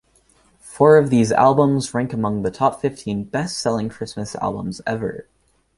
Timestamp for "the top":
2.41-2.81